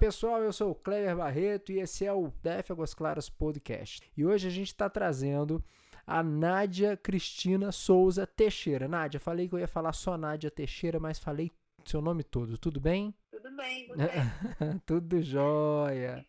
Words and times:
pessoal, 0.00 0.42
eu 0.42 0.50
sou 0.50 0.70
o 0.70 0.74
Cleber 0.74 1.14
Barreto 1.14 1.70
e 1.70 1.78
esse 1.78 2.06
é 2.06 2.12
o 2.12 2.32
DF 2.42 2.72
Águas 2.72 2.94
Claras 2.94 3.28
Podcast. 3.28 4.00
E 4.16 4.24
hoje 4.24 4.48
a 4.48 4.50
gente 4.50 4.68
está 4.68 4.88
trazendo 4.88 5.62
a 6.06 6.22
Nádia 6.22 6.96
Cristina 6.96 7.70
Souza 7.70 8.26
Teixeira. 8.26 8.88
Nádia, 8.88 9.20
falei 9.20 9.46
que 9.46 9.54
eu 9.54 9.58
ia 9.58 9.68
falar 9.68 9.92
só 9.92 10.16
Nádia 10.16 10.50
Teixeira, 10.50 10.98
mas 10.98 11.18
falei 11.18 11.52
seu 11.84 12.00
nome 12.00 12.24
todo, 12.24 12.56
tudo 12.56 12.80
bem? 12.80 13.14
Tudo 13.30 13.54
bem, 13.54 13.88
você? 13.92 14.80
tudo 14.86 15.20
jóia. 15.20 16.24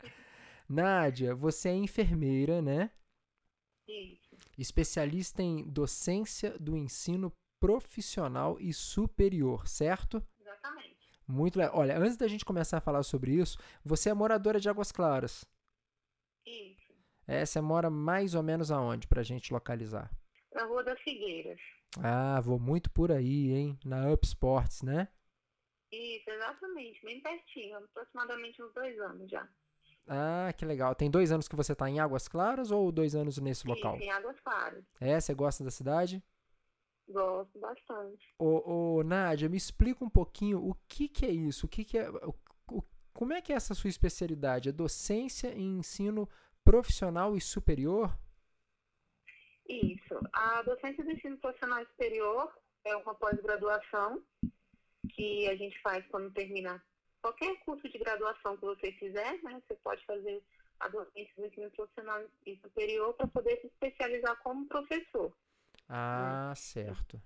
Nádia, 0.68 1.34
você 1.34 1.70
é 1.70 1.76
enfermeira, 1.76 2.62
né? 2.62 2.92
Isso. 3.88 4.36
Especialista 4.58 5.42
em 5.42 5.64
docência 5.64 6.60
do 6.60 6.76
ensino 6.76 7.32
profissional 7.58 8.58
e 8.60 8.74
superior, 8.74 9.66
certo? 9.66 10.22
Muito 11.32 11.58
legal. 11.58 11.78
Olha, 11.78 11.98
antes 11.98 12.18
da 12.18 12.28
gente 12.28 12.44
começar 12.44 12.78
a 12.78 12.82
falar 12.82 13.04
sobre 13.04 13.34
isso, 13.34 13.58
você 13.84 14.10
é 14.10 14.14
moradora 14.14 14.60
de 14.60 14.70
Águas 14.70 14.92
Claras. 14.92 15.46
Isso. 16.46 16.92
É, 17.26 17.46
você 17.46 17.62
mora 17.62 17.90
mais 17.90 18.36
ou 18.36 18.44
menos 18.44 18.72
aonde 18.72 19.08
pra 19.08 19.24
gente 19.24 19.54
localizar? 19.54 20.12
Na 20.54 20.66
Rua 20.66 20.84
das 20.84 21.00
Figueiras. 21.00 21.60
Ah, 22.04 22.42
vou 22.42 22.60
muito 22.60 22.92
por 22.92 23.12
aí, 23.12 23.52
hein? 23.52 23.80
Na 23.86 24.12
Up 24.12 24.26
Sports, 24.26 24.82
né? 24.82 25.08
Isso, 25.92 26.30
exatamente. 26.30 27.04
Bem 27.06 27.22
pertinho. 27.22 27.78
Aproximadamente 27.78 28.62
uns 28.62 28.74
dois 28.74 29.00
anos 29.00 29.30
já. 29.30 29.48
Ah, 30.08 30.52
que 30.58 30.66
legal. 30.66 30.94
Tem 30.96 31.10
dois 31.10 31.32
anos 31.32 31.48
que 31.48 31.56
você 31.56 31.74
tá 31.74 31.90
em 31.90 32.00
Águas 32.00 32.28
Claras 32.28 32.72
ou 32.72 32.92
dois 32.92 33.16
anos 33.16 33.38
nesse 33.38 33.66
local? 33.68 33.96
Isso, 33.96 34.04
em 34.04 34.12
Águas 34.12 34.40
Claras. 34.42 34.84
É, 35.00 35.20
você 35.20 35.34
gosta 35.34 35.64
da 35.64 35.72
cidade? 35.72 36.22
Gosto 37.12 37.60
bastante. 37.60 38.34
Ô, 38.40 39.00
ô, 39.00 39.04
Nádia, 39.04 39.50
me 39.50 39.58
explica 39.58 40.04
um 40.04 40.10
pouquinho 40.10 40.66
o 40.66 40.76
que, 40.88 41.08
que 41.08 41.26
é 41.26 41.32
isso, 41.32 41.66
o 41.66 41.70
que, 41.70 41.84
que 41.84 41.98
é. 41.98 42.10
O, 42.10 42.34
o, 42.72 42.84
como 43.14 43.34
é 43.34 43.42
que 43.42 43.52
é 43.52 43.56
essa 43.56 43.74
sua 43.74 43.90
especialidade? 43.90 44.70
É 44.70 44.72
docência 44.72 45.50
em 45.54 45.78
ensino 45.80 46.28
profissional 46.64 47.36
e 47.36 47.42
superior? 47.42 48.18
Isso. 49.68 50.20
A 50.34 50.62
docência 50.64 51.04
do 51.04 51.12
ensino 51.12 51.38
profissional 51.38 51.82
e 51.82 51.88
superior 51.88 52.54
é 52.86 52.96
uma 52.96 53.16
pós-graduação 53.16 54.22
que 55.10 55.48
a 55.48 55.56
gente 55.56 55.80
faz 55.82 56.06
quando 56.08 56.32
termina 56.32 56.82
qualquer 57.22 57.56
curso 57.60 57.88
de 57.90 57.98
graduação 57.98 58.58
que 58.58 58.66
você 58.66 58.92
fizer, 58.94 59.42
né? 59.44 59.62
Você 59.68 59.76
pode 59.76 60.06
fazer 60.06 60.44
a 60.80 60.88
docência 60.88 61.34
do 61.38 61.46
ensino 61.46 61.72
profissional 61.72 62.24
e 62.46 62.58
superior 62.58 63.14
para 63.14 63.28
poder 63.28 63.60
se 63.62 63.68
especializar 63.68 64.36
como 64.44 64.68
professor. 64.68 65.32
Ah, 65.94 66.48
né? 66.50 66.56
certo. 66.56 67.22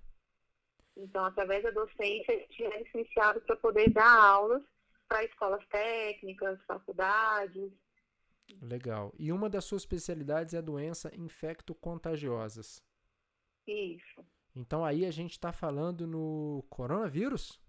Então, 0.96 1.24
através 1.24 1.62
da 1.62 1.70
docência, 1.70 2.34
a 2.34 2.38
gente 2.38 2.64
é 2.64 2.82
licenciado 2.82 3.40
para 3.42 3.56
poder 3.56 3.90
dar 3.90 4.10
aulas 4.10 4.62
para 5.08 5.24
escolas 5.24 5.64
técnicas, 5.68 6.58
faculdades. 6.66 7.72
Legal. 8.60 9.14
E 9.18 9.30
uma 9.30 9.48
das 9.48 9.64
suas 9.64 9.82
especialidades 9.82 10.52
é 10.52 10.58
a 10.58 10.62
doença 10.62 11.14
infecto-contagiosas. 11.14 12.82
Isso. 13.66 14.24
Então 14.54 14.84
aí 14.84 15.04
a 15.04 15.10
gente 15.10 15.32
está 15.32 15.52
falando 15.52 16.06
no 16.06 16.64
coronavírus? 16.68 17.60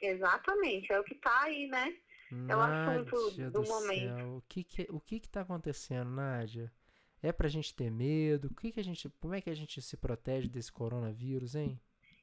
Exatamente, 0.00 0.92
é 0.92 0.98
o 0.98 1.04
que 1.04 1.14
está 1.14 1.42
aí, 1.42 1.68
né? 1.68 1.96
É 2.48 2.56
o 2.56 2.60
assunto 2.60 3.30
do, 3.30 3.50
do 3.50 3.62
momento. 3.62 4.16
Céu. 4.16 4.36
O 4.36 4.42
que 4.42 4.64
que, 4.64 4.86
o 4.90 5.00
que 5.00 5.20
que 5.20 5.28
tá 5.28 5.42
acontecendo, 5.42 6.10
Nádia? 6.10 6.72
É 7.22 7.32
pra 7.32 7.48
gente 7.48 7.74
ter 7.74 7.90
medo? 7.90 8.48
O 8.48 8.54
que 8.54 8.72
que 8.72 8.80
a 8.80 8.84
gente, 8.84 9.08
como 9.20 9.34
é 9.34 9.40
que 9.40 9.50
a 9.50 9.54
gente 9.54 9.82
se 9.82 9.96
protege 9.96 10.48
desse 10.48 10.72
coronavírus, 10.72 11.54
hein? 11.54 11.80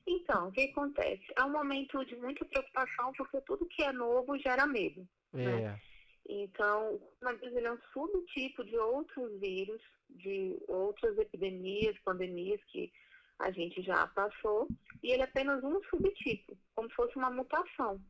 Então, 0.08 0.48
o 0.48 0.52
que 0.52 0.62
acontece? 0.62 1.26
É 1.36 1.44
um 1.44 1.52
momento 1.52 2.04
de 2.06 2.16
muita 2.16 2.46
preocupação 2.46 3.12
porque 3.18 3.42
tudo 3.42 3.66
que 3.66 3.84
é 3.84 3.92
novo 3.92 4.38
gera 4.38 4.66
medo. 4.66 5.08
É. 5.34 5.38
Né? 5.38 5.82
Então, 6.28 6.96
o 6.96 7.00
coronavírus 7.20 7.56
é 7.64 7.72
um 7.72 7.80
subtipo 7.94 8.64
de 8.64 8.78
outros 8.78 9.40
vírus, 9.40 9.82
de 10.10 10.58
outras 10.68 11.18
epidemias, 11.18 11.98
pandemias 12.04 12.62
que 12.72 12.92
a 13.40 13.52
gente 13.52 13.82
já 13.82 14.08
passou, 14.08 14.68
e 15.04 15.12
ele 15.12 15.22
é 15.22 15.26
apenas 15.26 15.64
um 15.64 15.82
subtipo, 15.90 16.58
como 16.74 16.90
se 16.90 16.96
fosse 16.96 17.16
uma 17.18 17.30
mutação. 17.30 18.02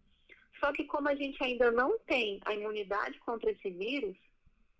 Só 0.60 0.72
que 0.72 0.86
como 0.86 1.10
a 1.10 1.16
gente 1.16 1.44
ainda 1.44 1.72
não 1.72 1.98
tem 2.00 2.40
a 2.46 2.54
imunidade 2.54 3.20
contra 3.20 3.52
esse 3.52 3.70
vírus, 3.72 4.16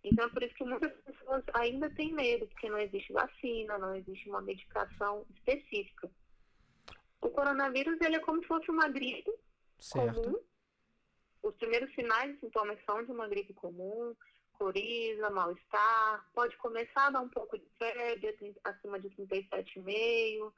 então 0.04 0.26
é 0.26 0.30
por 0.30 0.44
isso 0.44 0.54
que 0.56 0.64
muitas 0.64 0.92
pessoas 1.26 1.44
ainda 1.54 1.90
têm 1.90 2.14
medo, 2.14 2.48
porque 2.48 2.70
não 2.70 2.78
existe 2.78 3.12
vacina, 3.12 3.78
não 3.78 3.96
existe 3.96 4.30
uma 4.30 4.42
medicação 4.42 5.26
específica. 5.36 6.10
O 7.22 7.30
coronavírus 7.30 8.00
ele 8.02 8.16
é 8.16 8.20
como 8.20 8.42
se 8.42 8.48
fosse 8.48 8.70
uma 8.70 8.88
gripe 8.88 9.32
certo. 9.80 10.22
comum. 10.22 10.40
Os 11.42 11.56
primeiros 11.56 11.94
sinais 11.94 12.36
e 12.36 12.40
sintomas 12.40 12.80
são 12.86 13.04
de 13.04 13.12
uma 13.12 13.28
gripe 13.28 13.54
comum, 13.54 14.16
coriza, 14.54 15.30
mal-estar, 15.30 16.26
pode 16.34 16.56
começar 16.58 17.08
a 17.08 17.12
dar 17.12 17.22
um 17.22 17.30
pouco 17.30 17.58
de 17.58 17.68
febre, 17.78 18.56
acima 18.64 19.00
de 19.00 19.10
37,5, 19.10 20.54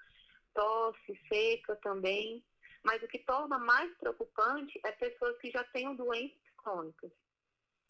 tosse 0.54 1.20
seca 1.28 1.76
também. 1.78 2.44
Mas 2.84 3.02
o 3.04 3.08
que 3.08 3.20
torna 3.20 3.60
mais 3.60 3.94
preocupante 3.98 4.80
é 4.84 4.92
pessoas 4.94 5.38
que 5.40 5.52
já 5.52 5.64
tenham 5.66 5.96
doenças 5.96 6.38
crônicas. 6.58 7.12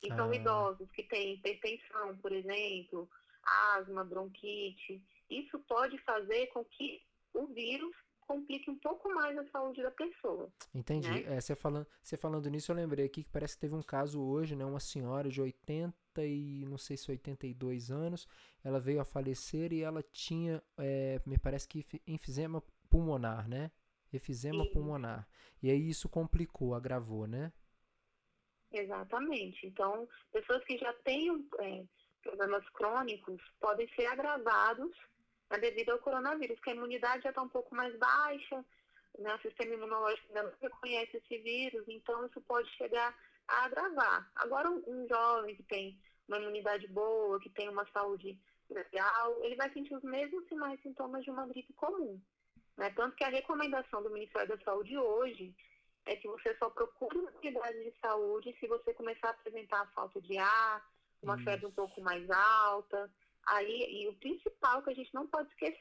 Então, 0.03 0.29
ah. 0.29 0.35
idosos 0.35 0.89
que 0.91 1.03
têm 1.03 1.33
hipertensão, 1.33 2.17
por 2.17 2.31
exemplo, 2.31 3.09
asma, 3.43 4.03
bronquite, 4.03 5.01
isso 5.29 5.59
pode 5.59 5.97
fazer 5.99 6.47
com 6.47 6.63
que 6.63 7.01
o 7.33 7.47
vírus 7.47 7.95
complique 8.27 8.69
um 8.69 8.77
pouco 8.77 9.13
mais 9.13 9.37
a 9.37 9.49
saúde 9.49 9.81
da 9.81 9.91
pessoa. 9.91 10.51
Entendi. 10.75 11.09
Né? 11.09 11.23
É, 11.37 11.41
você, 11.41 11.55
falando, 11.55 11.87
você 12.03 12.17
falando 12.17 12.49
nisso, 12.49 12.71
eu 12.71 12.75
lembrei 12.75 13.05
aqui 13.05 13.23
que 13.23 13.29
parece 13.29 13.55
que 13.55 13.61
teve 13.61 13.73
um 13.73 13.81
caso 13.81 14.21
hoje, 14.21 14.55
né? 14.55 14.65
Uma 14.65 14.81
senhora 14.81 15.29
de 15.29 15.41
80 15.41 15.95
e 16.25 16.65
não 16.67 16.77
sei 16.77 16.97
se 16.97 17.09
82 17.09 17.89
anos, 17.89 18.27
ela 18.63 18.79
veio 18.79 18.99
a 18.99 19.05
falecer 19.05 19.71
e 19.71 19.81
ela 19.81 20.03
tinha, 20.03 20.61
é, 20.77 21.21
me 21.25 21.37
parece 21.37 21.67
que 21.67 21.85
enfisema 22.05 22.61
pulmonar, 22.89 23.47
né? 23.47 23.71
Efizema 24.11 24.63
Sim. 24.63 24.71
pulmonar. 24.71 25.27
E 25.63 25.69
aí 25.69 25.89
isso 25.89 26.09
complicou, 26.09 26.75
agravou, 26.75 27.27
né? 27.27 27.51
Exatamente. 28.71 29.65
Então, 29.67 30.07
pessoas 30.31 30.63
que 30.65 30.77
já 30.77 30.93
têm 31.03 31.47
é, 31.59 31.83
problemas 32.21 32.67
crônicos 32.69 33.41
podem 33.59 33.87
ser 33.95 34.05
agravados 34.07 34.91
né, 35.49 35.57
devido 35.59 35.91
ao 35.91 35.99
coronavírus, 35.99 36.59
que 36.59 36.69
a 36.69 36.75
imunidade 36.75 37.23
já 37.23 37.29
está 37.29 37.41
um 37.41 37.49
pouco 37.49 37.73
mais 37.73 37.95
baixa, 37.97 38.65
né, 39.17 39.33
o 39.33 39.41
sistema 39.41 39.73
imunológico 39.73 40.27
ainda 40.27 40.43
não 40.43 40.53
reconhece 40.61 41.17
esse 41.17 41.37
vírus, 41.39 41.85
então 41.87 42.25
isso 42.25 42.41
pode 42.41 42.69
chegar 42.75 43.17
a 43.47 43.65
agravar. 43.65 44.29
Agora, 44.35 44.69
um, 44.69 45.07
jovem 45.07 45.55
que 45.55 45.63
tem 45.63 45.97
uma 46.27 46.37
imunidade 46.37 46.87
boa, 46.87 47.39
que 47.39 47.49
tem 47.49 47.69
uma 47.69 47.85
saúde 47.91 48.37
legal, 48.69 49.43
ele 49.43 49.55
vai 49.55 49.71
sentir 49.71 49.95
os 49.95 50.03
mesmos 50.03 50.45
sinais 50.47 50.77
e 50.79 50.83
sintomas 50.83 51.23
de 51.23 51.31
uma 51.31 51.47
gripe 51.47 51.73
comum. 51.73 52.21
Né? 52.75 52.91
Tanto 52.91 53.15
que 53.15 53.23
a 53.23 53.29
recomendação 53.29 54.03
do 54.03 54.09
Ministério 54.09 54.49
da 54.49 54.63
Saúde 54.63 54.97
hoje 54.97 55.55
é 56.07 56.15
que 56.15 56.27
você 56.27 56.55
só 56.57 56.69
procure 56.69 57.17
uma 57.17 57.31
unidade 57.31 57.83
de 57.83 57.93
saúde 57.99 58.55
se 58.59 58.67
você 58.67 58.93
começar 58.93 59.27
a 59.27 59.31
apresentar 59.31 59.91
falta 59.93 60.21
de 60.21 60.37
ar, 60.37 60.85
uma 61.21 61.35
Isso. 61.35 61.43
febre 61.43 61.65
um 61.65 61.71
pouco 61.71 62.01
mais 62.01 62.29
alta. 62.29 63.09
Aí, 63.47 63.85
e 63.89 64.07
o 64.07 64.13
principal 64.15 64.81
que 64.83 64.89
a 64.89 64.93
gente 64.93 65.13
não 65.13 65.25
pode 65.27 65.49
esquecer, 65.49 65.79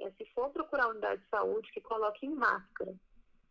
é 0.00 0.10
se 0.10 0.26
for 0.34 0.50
procurar 0.50 0.88
unidade 0.88 1.22
de 1.22 1.28
saúde, 1.28 1.72
que 1.72 1.80
coloque 1.80 2.26
em 2.26 2.34
máscara. 2.34 2.94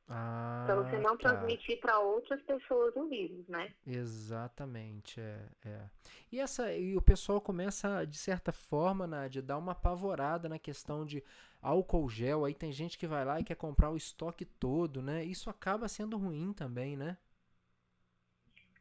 Ah, 0.07 0.63
para 0.65 0.75
você 0.75 0.99
não 0.99 1.17
tá. 1.17 1.29
transmitir 1.29 1.79
para 1.79 1.97
outras 1.99 2.41
pessoas 2.43 2.95
o 2.95 3.07
vírus, 3.07 3.47
né? 3.47 3.73
Exatamente, 3.87 5.19
é, 5.19 5.39
é. 5.65 5.89
E, 6.31 6.39
essa, 6.39 6.73
e 6.73 6.97
o 6.97 7.01
pessoal 7.01 7.39
começa, 7.39 8.05
de 8.05 8.17
certa 8.17 8.51
forma, 8.51 9.07
Nádia, 9.07 9.41
dar 9.41 9.57
uma 9.57 9.71
apavorada 9.71 10.49
na 10.49 10.59
questão 10.59 11.05
de 11.05 11.23
álcool 11.61 12.09
gel. 12.09 12.43
Aí 12.43 12.53
tem 12.53 12.71
gente 12.71 12.97
que 12.97 13.07
vai 13.07 13.23
lá 13.23 13.39
e 13.39 13.43
quer 13.43 13.55
comprar 13.55 13.91
o 13.91 13.97
estoque 13.97 14.43
todo, 14.43 15.01
né? 15.01 15.23
Isso 15.23 15.49
acaba 15.49 15.87
sendo 15.87 16.17
ruim 16.17 16.51
também, 16.51 16.97
né? 16.97 17.17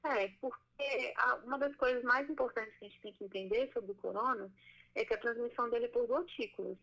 É, 0.04 0.28
porque 0.40 1.14
uma 1.44 1.58
das 1.58 1.74
coisas 1.76 2.02
mais 2.02 2.28
importantes 2.28 2.76
que 2.76 2.84
a 2.84 2.88
gente 2.88 3.00
tem 3.00 3.12
que 3.12 3.24
entender 3.24 3.70
sobre 3.72 3.92
o 3.92 3.94
corona 3.94 4.52
é 4.94 5.04
que 5.04 5.14
a 5.14 5.18
transmissão 5.18 5.70
dele 5.70 5.84
é 5.84 5.88
por 5.88 6.06
gotículas 6.08 6.76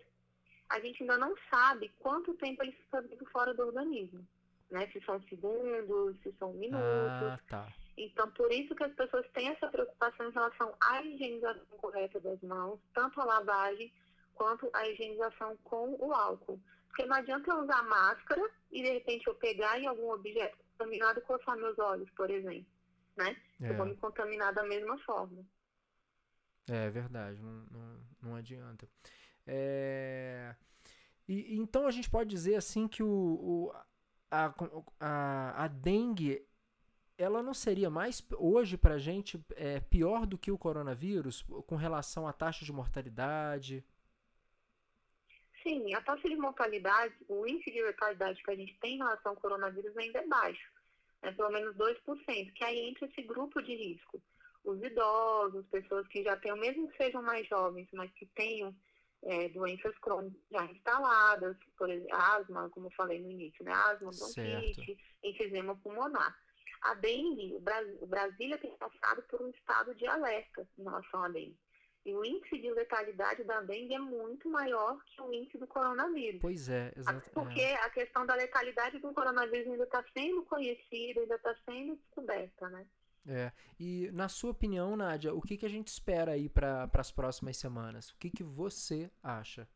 a 0.69 0.79
gente 0.79 1.01
ainda 1.01 1.17
não 1.17 1.35
sabe 1.49 1.91
quanto 1.99 2.33
tempo 2.35 2.63
ele 2.63 2.71
fica 2.71 3.01
vivo 3.01 3.25
fora 3.31 3.53
do 3.53 3.63
organismo. 3.63 4.25
Né? 4.69 4.87
Se 4.91 5.01
são 5.01 5.19
segundos, 5.23 6.15
se 6.21 6.31
são 6.33 6.53
minutos. 6.53 6.79
Ah, 6.79 7.39
tá. 7.47 7.67
Então, 7.97 8.29
por 8.31 8.51
isso 8.51 8.75
que 8.75 8.83
as 8.83 8.93
pessoas 8.93 9.27
têm 9.31 9.49
essa 9.49 9.67
preocupação 9.67 10.29
em 10.29 10.31
relação 10.31 10.73
à 10.79 11.01
higienização 11.01 11.65
correta 11.81 12.19
das 12.19 12.39
mãos, 12.41 12.79
tanto 12.93 13.19
a 13.19 13.25
lavagem 13.25 13.91
quanto 14.35 14.69
a 14.73 14.87
higienização 14.87 15.57
com 15.63 15.95
o 15.99 16.13
álcool. 16.13 16.59
Porque 16.87 17.05
não 17.05 17.17
adianta 17.17 17.51
eu 17.51 17.63
usar 17.63 17.83
máscara 17.83 18.49
e, 18.71 18.81
de 18.83 18.89
repente, 18.91 19.27
eu 19.27 19.35
pegar 19.35 19.79
em 19.79 19.87
algum 19.87 20.11
objeto 20.11 20.57
contaminado 20.77 21.19
e 21.19 21.23
coçar 21.23 21.57
meus 21.57 21.77
olhos, 21.79 22.09
por 22.11 22.29
exemplo. 22.29 22.65
Né? 23.17 23.35
É. 23.61 23.71
Eu 23.71 23.75
vou 23.75 23.85
me 23.87 23.97
contaminar 23.97 24.53
da 24.53 24.63
mesma 24.63 24.97
forma. 24.99 25.43
É 26.69 26.89
verdade, 26.89 27.41
não, 27.41 27.65
não, 27.71 27.99
não 28.21 28.35
adianta. 28.35 28.87
É... 29.51 30.55
E, 31.27 31.57
então 31.57 31.87
a 31.87 31.91
gente 31.91 32.09
pode 32.09 32.29
dizer 32.29 32.55
assim 32.55 32.87
que 32.87 33.01
o, 33.01 33.07
o 33.09 33.73
a, 34.29 34.53
a, 34.99 35.63
a 35.63 35.67
dengue 35.67 36.45
ela 37.17 37.41
não 37.43 37.53
seria 37.53 37.89
mais 37.89 38.23
hoje 38.37 38.77
para 38.77 38.93
a 38.93 38.99
gente 38.99 39.43
é, 39.55 39.79
pior 39.79 40.25
do 40.25 40.37
que 40.37 40.51
o 40.51 40.57
coronavírus 40.57 41.41
com 41.67 41.75
relação 41.75 42.27
à 42.27 42.31
taxa 42.31 42.63
de 42.63 42.71
mortalidade? 42.71 43.83
Sim, 45.61 45.93
a 45.93 46.01
taxa 46.01 46.29
de 46.29 46.37
mortalidade, 46.37 47.13
o 47.27 47.45
índice 47.45 47.71
de 47.71 47.83
mortalidade 47.83 48.41
que 48.41 48.51
a 48.51 48.55
gente 48.55 48.77
tem 48.79 48.95
em 48.95 48.99
relação 48.99 49.31
ao 49.33 49.37
coronavírus 49.37 49.97
ainda 49.97 50.19
é 50.19 50.27
baixo, 50.27 50.71
é 51.23 51.31
pelo 51.31 51.49
menos 51.49 51.75
2%, 51.75 52.53
que 52.53 52.63
aí 52.63 52.87
entra 52.87 53.05
esse 53.07 53.21
grupo 53.23 53.61
de 53.61 53.75
risco. 53.75 54.21
Os 54.63 54.81
idosos, 54.81 55.65
pessoas 55.67 56.07
que 56.07 56.23
já 56.23 56.37
têm, 56.37 56.57
mesmo 56.57 56.87
que 56.89 56.97
sejam 56.97 57.21
mais 57.21 57.45
jovens, 57.47 57.89
mas 57.91 58.11
que 58.13 58.25
tenham 58.27 58.73
é, 59.23 59.49
doenças 59.49 59.97
crônicas 59.99 60.41
já 60.51 60.65
instaladas, 60.65 61.57
por 61.77 61.89
exemplo, 61.89 62.15
asma, 62.15 62.69
como 62.69 62.87
eu 62.87 62.91
falei 62.91 63.19
no 63.19 63.29
início, 63.29 63.63
né? 63.63 63.71
Asma, 63.71 64.11
bronquite, 64.11 64.97
enfisema 65.23 65.75
pulmonar. 65.77 66.37
A 66.81 66.93
dengue, 66.93 67.57
o 67.99 68.07
Brasília 68.07 68.57
tem 68.57 68.75
passado 68.77 69.21
por 69.23 69.41
um 69.41 69.49
estado 69.49 69.93
de 69.95 70.07
alerta 70.07 70.67
em 70.77 70.83
relação 70.83 71.23
à 71.23 71.29
dengue. 71.29 71.57
E 72.05 72.15
o 72.15 72.23
índice 72.23 72.57
de 72.57 72.71
letalidade 72.71 73.43
da 73.43 73.61
dengue 73.61 73.93
é 73.93 73.99
muito 73.99 74.49
maior 74.49 74.97
que 75.05 75.21
o 75.21 75.33
índice 75.33 75.57
do 75.57 75.67
coronavírus. 75.67 76.39
Pois 76.41 76.69
é, 76.69 76.93
exatamente. 76.95 77.29
Porque 77.31 77.59
é. 77.59 77.75
a 77.75 77.89
questão 77.89 78.25
da 78.25 78.35
letalidade 78.35 78.99
do 78.99 79.13
coronavírus 79.13 79.67
ainda 79.67 79.83
está 79.83 80.03
sendo 80.13 80.43
conhecida, 80.45 81.19
ainda 81.19 81.35
está 81.35 81.53
sendo 81.65 81.97
descoberta, 81.97 82.69
né? 82.69 82.87
É. 83.29 83.51
E 83.79 84.09
na 84.11 84.27
sua 84.27 84.49
opinião, 84.49 84.97
Nádia, 84.97 85.33
o 85.35 85.41
que, 85.41 85.55
que 85.55 85.65
a 85.65 85.69
gente 85.69 85.87
espera 85.87 86.31
aí 86.31 86.49
para 86.49 86.89
as 86.91 87.11
próximas 87.11 87.57
semanas? 87.57 88.09
O 88.09 88.17
que, 88.17 88.31
que 88.31 88.43
você 88.43 89.11
acha? 89.21 89.67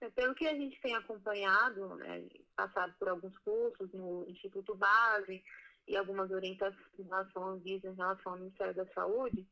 É, 0.00 0.10
pelo 0.10 0.34
que 0.34 0.48
a 0.48 0.54
gente 0.54 0.80
tem 0.80 0.96
acompanhado, 0.96 1.94
né, 1.94 2.26
passado 2.56 2.92
por 2.98 3.08
alguns 3.08 3.38
cursos 3.38 3.92
no 3.92 4.28
Instituto 4.28 4.74
Base 4.74 5.42
e 5.86 5.96
algumas 5.96 6.30
orientações 6.32 6.98
em 6.98 7.04
relação 7.04 7.42
ao 7.44 7.56
em 7.56 7.78
relação 7.78 8.32
ao 8.32 8.38
Ministério 8.38 8.74
da 8.74 8.86
Saúde, 8.86 9.46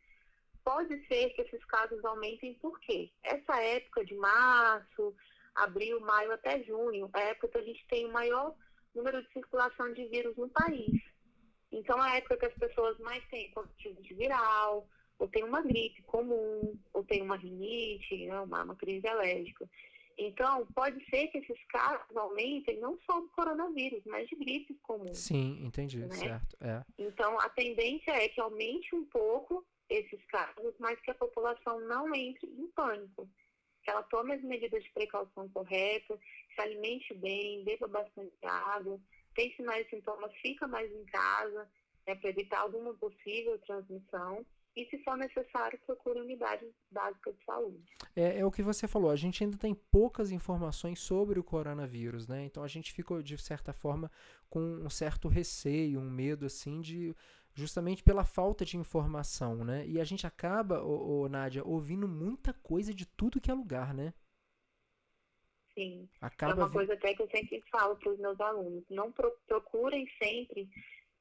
pode 0.64 1.06
ser 1.06 1.30
que 1.30 1.42
esses 1.42 1.64
casos 1.66 2.04
aumentem 2.04 2.54
por 2.54 2.80
quê? 2.80 3.12
Essa 3.22 3.62
época 3.62 4.04
de 4.04 4.14
março, 4.16 5.14
abril, 5.54 6.00
maio 6.00 6.32
até 6.32 6.64
junho, 6.64 7.08
é 7.14 7.18
a 7.18 7.24
época 7.26 7.48
que 7.48 7.58
a 7.58 7.62
gente 7.62 7.86
tem 7.86 8.06
o 8.06 8.12
maior 8.12 8.56
número 8.92 9.22
de 9.22 9.32
circulação 9.32 9.92
de 9.92 10.04
vírus 10.08 10.36
no 10.36 10.48
país. 10.48 11.13
Então, 11.74 11.98
é 12.04 12.12
a 12.12 12.16
época 12.16 12.36
que 12.36 12.46
as 12.46 12.54
pessoas 12.54 12.96
mais 13.00 13.22
têm 13.28 13.52
de 14.00 14.14
viral, 14.14 14.88
ou 15.18 15.28
tem 15.28 15.42
uma 15.42 15.60
gripe 15.60 16.02
comum, 16.02 16.78
ou 16.92 17.04
tem 17.04 17.20
uma 17.20 17.36
rinite, 17.36 18.26
né, 18.26 18.40
uma, 18.40 18.62
uma 18.62 18.76
crise 18.76 19.06
alérgica. 19.08 19.68
Então, 20.16 20.64
pode 20.74 21.04
ser 21.10 21.26
que 21.28 21.38
esses 21.38 21.66
casos 21.66 22.16
aumentem 22.16 22.78
não 22.78 22.96
só 23.04 23.20
do 23.20 23.28
coronavírus, 23.30 24.02
mas 24.06 24.28
de 24.28 24.36
gripes 24.36 24.76
comuns. 24.82 25.18
Sim, 25.18 25.58
entendi, 25.64 25.98
né? 25.98 26.14
certo. 26.14 26.56
É. 26.60 26.84
Então, 26.96 27.38
a 27.40 27.48
tendência 27.48 28.12
é 28.12 28.28
que 28.28 28.40
aumente 28.40 28.94
um 28.94 29.04
pouco 29.06 29.66
esses 29.88 30.24
casos, 30.26 30.74
mas 30.78 31.00
que 31.00 31.10
a 31.10 31.14
população 31.14 31.80
não 31.80 32.14
entre 32.14 32.46
em 32.46 32.68
pânico. 32.68 33.28
Que 33.82 33.90
ela 33.90 34.04
tome 34.04 34.32
as 34.34 34.42
medidas 34.42 34.82
de 34.82 34.90
precaução 34.92 35.48
corretas, 35.48 36.18
se 36.54 36.60
alimente 36.60 37.12
bem, 37.14 37.64
beba 37.64 37.88
bastante 37.88 38.34
água, 38.44 38.98
tem 39.34 39.54
sinais 39.54 39.86
e 39.86 39.90
sintomas, 39.90 40.32
fica 40.36 40.66
mais 40.66 40.90
em 40.92 41.04
casa, 41.06 41.68
né, 42.06 42.14
para 42.14 42.30
evitar 42.30 42.60
alguma 42.60 42.94
possível 42.94 43.58
transmissão 43.60 44.44
e, 44.76 44.84
se 44.86 44.98
for 45.04 45.16
necessário, 45.16 45.78
procure 45.86 46.20
unidade 46.20 46.66
básica 46.90 47.32
de 47.32 47.44
saúde. 47.44 47.84
É, 48.16 48.40
é, 48.40 48.44
o 48.44 48.50
que 48.50 48.62
você 48.62 48.88
falou, 48.88 49.10
a 49.10 49.16
gente 49.16 49.44
ainda 49.44 49.56
tem 49.56 49.74
poucas 49.74 50.32
informações 50.32 50.98
sobre 50.98 51.38
o 51.38 51.44
coronavírus, 51.44 52.26
né? 52.26 52.44
Então 52.44 52.62
a 52.62 52.68
gente 52.68 52.92
ficou, 52.92 53.22
de 53.22 53.38
certa 53.38 53.72
forma, 53.72 54.10
com 54.50 54.60
um 54.60 54.90
certo 54.90 55.28
receio, 55.28 56.00
um 56.00 56.10
medo, 56.10 56.46
assim, 56.46 56.80
de 56.80 57.14
justamente 57.54 58.02
pela 58.02 58.24
falta 58.24 58.64
de 58.64 58.76
informação, 58.76 59.64
né? 59.64 59.86
E 59.86 60.00
a 60.00 60.04
gente 60.04 60.26
acaba, 60.26 60.82
ô, 60.82 61.20
ô, 61.20 61.28
Nádia, 61.28 61.62
ouvindo 61.64 62.08
muita 62.08 62.52
coisa 62.52 62.92
de 62.92 63.06
tudo 63.06 63.40
que 63.40 63.50
é 63.50 63.54
lugar, 63.54 63.94
né? 63.94 64.12
Sim. 65.74 66.08
Acaba 66.20 66.52
é 66.52 66.56
uma 66.56 66.70
coisa 66.70 66.94
até 66.94 67.14
que 67.14 67.22
eu 67.22 67.28
sempre 67.30 67.62
falo 67.70 67.96
para 67.96 68.12
os 68.12 68.18
meus 68.18 68.40
alunos. 68.40 68.84
Não 68.90 69.12
procurem 69.12 70.08
sempre 70.22 70.68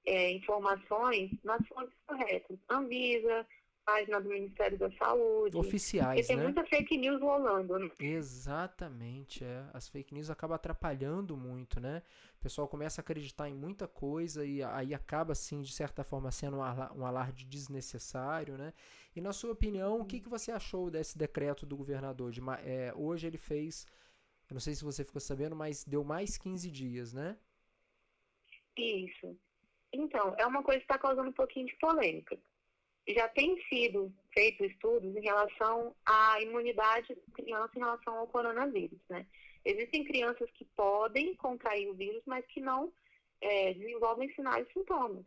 é, 0.05 0.31
informações 0.31 1.31
nas 1.43 1.65
fontes 1.67 1.95
corretas. 2.05 2.57
Anvisa, 2.69 3.45
página 3.85 4.19
do 4.19 4.29
Ministério 4.29 4.77
da 4.77 4.91
Saúde. 4.91 5.57
Oficiais, 5.57 6.15
Porque 6.15 6.27
tem 6.27 6.37
né? 6.37 6.43
muita 6.43 6.65
fake 6.65 6.97
news 6.97 7.21
rolando. 7.21 7.79
Né? 7.79 7.89
Exatamente, 7.99 9.43
é. 9.43 9.65
As 9.73 9.87
fake 9.87 10.13
news 10.13 10.29
acabam 10.29 10.55
atrapalhando 10.55 11.35
muito, 11.37 11.79
né? 11.79 12.01
O 12.39 12.43
pessoal 12.43 12.67
começa 12.67 13.01
a 13.01 13.03
acreditar 13.03 13.49
em 13.49 13.53
muita 13.53 13.87
coisa 13.87 14.45
e 14.45 14.63
aí 14.63 14.93
acaba, 14.93 15.33
assim, 15.33 15.61
de 15.61 15.71
certa 15.71 16.03
forma, 16.03 16.31
sendo 16.31 16.57
um, 16.57 16.99
um 16.99 17.05
alarde 17.05 17.45
desnecessário, 17.45 18.57
né? 18.57 18.73
E 19.15 19.21
na 19.21 19.31
sua 19.31 19.51
opinião, 19.51 19.99
o 19.99 20.05
que, 20.05 20.19
que 20.19 20.29
você 20.29 20.51
achou 20.51 20.89
desse 20.89 21.17
decreto 21.17 21.65
do 21.65 21.77
governador? 21.77 22.31
De, 22.31 22.41
é, 22.65 22.91
hoje 22.95 23.27
ele 23.27 23.37
fez, 23.37 23.85
eu 24.53 24.55
não 24.55 24.61
sei 24.61 24.75
se 24.75 24.83
você 24.83 25.03
ficou 25.03 25.19
sabendo, 25.19 25.55
mas 25.55 25.83
deu 25.83 26.03
mais 26.03 26.37
15 26.37 26.69
dias, 26.69 27.11
né? 27.11 27.35
Isso. 28.77 29.35
Então, 29.91 30.35
é 30.37 30.45
uma 30.45 30.61
coisa 30.61 30.79
que 30.79 30.83
está 30.83 30.99
causando 30.99 31.29
um 31.29 31.33
pouquinho 31.33 31.65
de 31.65 31.75
polêmica. 31.77 32.37
Já 33.07 33.27
tem 33.29 33.59
sido 33.67 34.13
feitos 34.31 34.69
estudos 34.69 35.15
em 35.15 35.21
relação 35.21 35.95
à 36.05 36.39
imunidade 36.39 37.15
da 37.15 37.33
criança 37.33 37.71
em 37.75 37.79
relação 37.79 38.15
ao 38.15 38.27
coronavírus, 38.27 38.99
né? 39.09 39.25
Existem 39.65 40.03
crianças 40.03 40.47
que 40.51 40.65
podem 40.75 41.35
contrair 41.35 41.89
o 41.89 41.95
vírus, 41.95 42.21
mas 42.27 42.45
que 42.45 42.61
não 42.61 42.93
é, 43.41 43.73
desenvolvem 43.73 44.31
sinais 44.35 44.67
e 44.69 44.73
sintomas. 44.73 45.25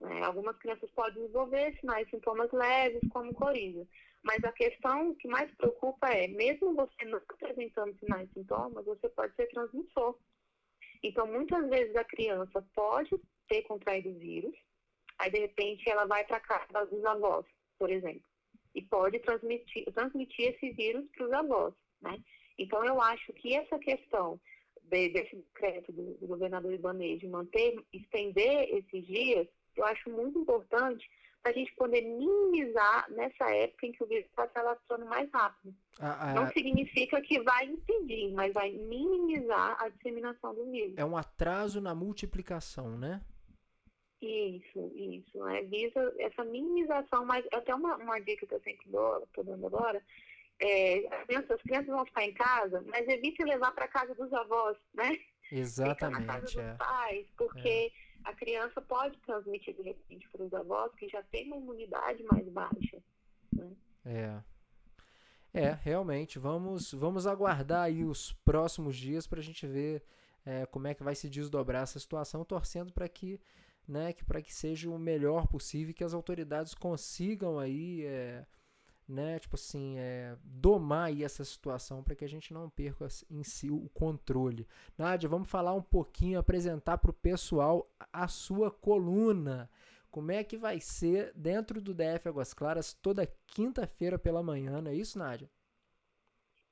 Né? 0.00 0.22
Algumas 0.22 0.56
crianças 0.58 0.90
podem 0.92 1.22
desenvolver 1.22 1.76
sinais 1.78 2.08
sintomas 2.08 2.50
leves, 2.52 3.00
como 3.10 3.34
coriza. 3.34 3.86
Mas 4.22 4.42
a 4.44 4.52
questão 4.52 5.14
que 5.14 5.28
mais 5.28 5.50
preocupa 5.54 6.08
é, 6.08 6.26
mesmo 6.28 6.74
você 6.74 7.04
não 7.04 7.20
apresentando 7.28 7.98
sinais 7.98 8.28
e 8.30 8.34
sintomas, 8.34 8.84
você 8.84 9.08
pode 9.10 9.34
ser 9.34 9.46
transmissor. 9.48 10.18
Então, 11.02 11.26
muitas 11.26 11.68
vezes 11.68 11.96
a 11.96 12.04
criança 12.04 12.62
pode 12.74 13.10
ter 13.48 13.62
contraído 13.62 14.10
o 14.10 14.18
vírus, 14.18 14.54
aí 15.18 15.30
de 15.30 15.40
repente 15.40 15.88
ela 15.88 16.06
vai 16.06 16.24
para 16.24 16.40
casa 16.40 16.86
dos 16.86 17.04
avós, 17.04 17.46
por 17.78 17.90
exemplo, 17.90 18.22
e 18.74 18.82
pode 18.82 19.18
transmitir, 19.20 19.84
transmitir 19.92 20.54
esse 20.54 20.70
vírus 20.72 21.04
para 21.10 21.26
os 21.26 21.32
avós, 21.32 21.74
né? 22.00 22.22
Então 22.58 22.84
eu 22.84 23.00
acho 23.00 23.32
que 23.32 23.54
essa 23.54 23.78
questão 23.78 24.38
de, 24.82 25.08
desse 25.08 25.36
decreto 25.36 25.90
do, 25.92 26.14
do 26.18 26.26
governador 26.26 26.72
Ibanez 26.72 27.20
de 27.20 27.26
manter, 27.26 27.74
estender 27.92 28.68
esses 28.74 29.06
dias, 29.06 29.48
eu 29.80 29.86
acho 29.86 30.10
muito 30.10 30.38
importante 30.38 31.08
para 31.42 31.52
a 31.52 31.54
gente 31.54 31.74
poder 31.74 32.02
minimizar 32.02 33.10
nessa 33.10 33.50
época 33.50 33.86
em 33.86 33.92
que 33.92 34.04
o 34.04 34.06
vírus 34.06 34.26
está 34.26 34.46
se 34.46 34.58
alastrando 34.58 35.06
mais 35.06 35.30
rápido. 35.32 35.74
Ah, 35.98 36.30
ah, 36.30 36.34
Não 36.34 36.48
significa 36.48 37.20
que 37.22 37.40
vai 37.40 37.64
impedir, 37.64 38.30
mas 38.32 38.52
vai 38.52 38.70
minimizar 38.70 39.76
a 39.82 39.88
disseminação 39.88 40.54
do 40.54 40.70
vírus. 40.70 40.94
É 40.98 41.04
um 41.04 41.16
atraso 41.16 41.80
na 41.80 41.94
multiplicação, 41.94 42.96
né? 42.98 43.22
Isso, 44.20 44.92
isso. 44.94 45.42
Né? 45.44 45.62
Visa 45.62 46.14
essa 46.18 46.44
minimização, 46.44 47.24
mas 47.24 47.44
até 47.52 47.74
uma, 47.74 47.96
uma 47.96 48.18
dica 48.18 48.46
que 48.46 48.54
eu 48.54 48.60
sempre 48.60 48.90
dou, 48.90 49.22
estou 49.22 49.42
dando 49.42 49.66
agora, 49.66 50.02
é, 50.60 51.06
as, 51.10 51.24
crianças, 51.24 51.50
as 51.52 51.62
crianças 51.62 51.86
vão 51.86 52.04
ficar 52.04 52.24
em 52.24 52.34
casa, 52.34 52.84
mas 52.86 53.08
evite 53.08 53.42
levar 53.42 53.72
para 53.72 53.88
casa 53.88 54.14
dos 54.14 54.30
avós, 54.34 54.76
né? 54.92 55.18
Exatamente. 55.50 56.20
Fica 56.20 56.26
na 56.26 56.26
casa 56.26 56.60
é. 56.60 56.68
dos 56.68 56.76
pais, 56.76 57.26
porque 57.36 57.68
é. 57.68 57.90
A 58.24 58.34
criança 58.34 58.80
pode 58.80 59.16
transmitir 59.18 59.74
de 59.74 59.82
repente 59.82 60.28
para 60.30 60.44
os 60.44 60.52
avós 60.52 60.94
que 60.94 61.08
já 61.08 61.22
tem 61.24 61.46
uma 61.46 61.56
imunidade 61.56 62.22
mais 62.24 62.48
baixa. 62.48 63.02
Né? 63.52 63.72
É. 64.04 64.42
É, 65.52 65.72
realmente. 65.82 66.38
Vamos, 66.38 66.92
vamos 66.92 67.26
aguardar 67.26 67.82
aí 67.82 68.04
os 68.04 68.32
próximos 68.44 68.96
dias 68.96 69.26
para 69.26 69.40
a 69.40 69.42
gente 69.42 69.66
ver 69.66 70.04
é, 70.44 70.64
como 70.66 70.86
é 70.86 70.94
que 70.94 71.02
vai 71.02 71.14
se 71.14 71.28
desdobrar 71.28 71.82
essa 71.82 71.98
situação, 71.98 72.44
torcendo 72.44 72.92
para 72.92 73.08
que 73.08 73.40
né, 73.88 74.12
que 74.12 74.24
para 74.24 74.40
que 74.40 74.54
seja 74.54 74.88
o 74.88 74.98
melhor 74.98 75.48
possível, 75.48 75.92
que 75.92 76.04
as 76.04 76.14
autoridades 76.14 76.74
consigam 76.74 77.58
aí, 77.58 78.04
é, 78.04 78.46
né, 79.10 79.38
tipo 79.38 79.56
assim, 79.56 79.98
é, 79.98 80.36
domar 80.42 81.08
aí 81.08 81.24
essa 81.24 81.44
situação 81.44 82.02
para 82.02 82.14
que 82.14 82.24
a 82.24 82.28
gente 82.28 82.52
não 82.52 82.70
perca 82.70 83.06
em 83.30 83.42
si 83.42 83.70
o 83.70 83.88
controle. 83.90 84.66
Nádia, 84.96 85.28
vamos 85.28 85.50
falar 85.50 85.74
um 85.74 85.82
pouquinho, 85.82 86.38
apresentar 86.38 86.98
para 86.98 87.10
o 87.10 87.14
pessoal 87.14 87.90
a 88.12 88.28
sua 88.28 88.70
coluna. 88.70 89.70
Como 90.10 90.32
é 90.32 90.42
que 90.42 90.56
vai 90.56 90.80
ser 90.80 91.32
dentro 91.34 91.80
do 91.80 91.94
DF 91.94 92.28
Águas 92.28 92.52
Claras 92.52 92.92
toda 92.92 93.32
quinta-feira 93.46 94.18
pela 94.18 94.42
manhã, 94.42 94.80
não 94.80 94.90
é 94.90 94.94
isso, 94.94 95.18
Nádia? 95.18 95.48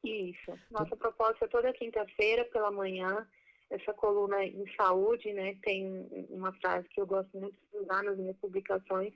Isso. 0.04 0.58
Nossa 0.70 0.96
proposta 0.96 1.44
é 1.44 1.48
toda 1.48 1.72
quinta-feira 1.72 2.44
pela 2.46 2.70
manhã 2.70 3.26
essa 3.70 3.92
coluna 3.92 4.44
em 4.44 4.64
saúde, 4.76 5.32
né, 5.32 5.56
tem 5.62 6.26
uma 6.30 6.52
frase 6.54 6.88
que 6.88 7.00
eu 7.00 7.06
gosto 7.06 7.36
muito 7.38 7.56
de 7.70 7.78
usar 7.78 8.02
nas 8.02 8.16
minhas 8.16 8.36
publicações, 8.38 9.12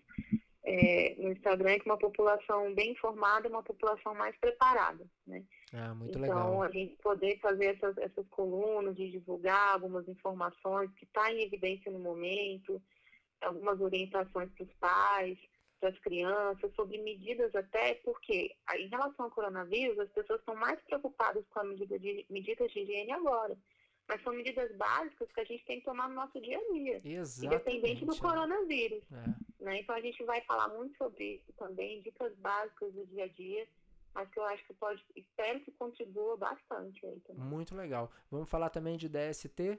é, 0.65 1.15
no 1.19 1.33
Instagram 1.33 1.79
que 1.79 1.87
uma 1.87 1.99
população 1.99 2.73
bem 2.75 2.93
informada 2.93 3.49
é 3.49 3.51
uma 3.51 3.63
população 3.63 4.15
mais 4.15 4.37
preparada, 4.37 5.05
né? 5.27 5.45
Ah, 5.73 5.95
muito 5.95 6.19
então, 6.19 6.21
legal. 6.21 6.63
a 6.63 6.71
gente 6.71 6.97
poder 6.97 7.39
fazer 7.41 7.77
essas, 7.77 7.97
essas 7.99 8.29
colunas 8.29 8.95
de 8.95 9.11
divulgar 9.11 9.73
algumas 9.75 10.07
informações 10.07 10.91
que 10.95 11.05
estão 11.05 11.23
tá 11.23 11.33
em 11.33 11.43
evidência 11.43 11.91
no 11.91 11.99
momento, 11.99 12.81
algumas 13.41 13.81
orientações 13.81 14.51
para 14.53 14.65
os 14.65 14.73
pais, 14.75 15.39
para 15.81 15.89
as 15.89 15.99
crianças, 15.99 16.73
sobre 16.77 16.99
medidas 16.99 17.53
até, 17.57 17.95
porque 18.05 18.55
em 18.77 18.89
relação 18.89 19.25
ao 19.25 19.31
coronavírus, 19.31 19.99
as 19.99 20.11
pessoas 20.11 20.39
estão 20.39 20.55
mais 20.55 20.81
preocupadas 20.83 21.45
com 21.49 21.61
as 21.61 21.69
medida 21.69 21.99
de, 21.99 22.25
medidas 22.31 22.71
de 22.71 22.81
higiene 22.81 23.11
agora. 23.11 23.59
Mas 24.09 24.23
são 24.23 24.33
medidas 24.33 24.75
básicas 24.77 25.31
que 25.33 25.41
a 25.41 25.45
gente 25.45 25.65
tem 25.65 25.79
que 25.79 25.85
tomar 25.85 26.09
no 26.09 26.15
nosso 26.15 26.41
dia 26.41 26.59
a 26.59 26.73
dia. 26.73 27.01
Exatamente. 27.05 27.47
Independente 27.47 28.05
do 28.05 28.15
é. 28.15 28.19
coronavírus. 28.19 29.05
É. 29.13 29.52
Né? 29.63 29.81
Então 29.81 29.95
a 29.95 30.01
gente 30.01 30.23
vai 30.25 30.41
falar 30.43 30.69
muito 30.69 30.97
sobre 30.97 31.37
isso 31.37 31.53
também, 31.53 32.03
dicas 32.03 32.35
básicas 32.39 32.93
do 32.93 33.07
dia 33.07 33.25
a 33.25 33.29
dia, 33.29 33.69
mas 34.13 34.29
que 34.29 34.39
eu 34.39 34.45
acho 34.45 34.65
que 34.67 34.75
pode, 34.75 35.03
espero 35.15 35.61
que 35.61 35.71
contribua 35.73 36.37
bastante 36.37 37.07
aí 37.07 37.21
também. 37.21 37.45
Muito 37.45 37.75
legal. 37.75 38.11
Vamos 38.29 38.51
falar 38.51 38.71
também 38.71 38.97
de 38.97 39.09
DST? 39.09 39.79